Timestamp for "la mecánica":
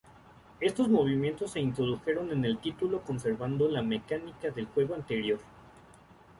3.69-4.49